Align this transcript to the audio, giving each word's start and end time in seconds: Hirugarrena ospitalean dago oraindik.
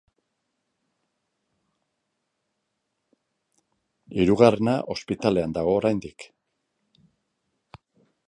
Hirugarrena 4.17 4.75
ospitalean 4.95 5.53
dago 5.59 5.75
oraindik. 5.83 6.25